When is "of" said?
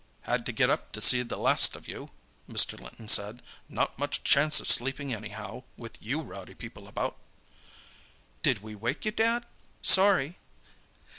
1.75-1.87, 4.59-4.67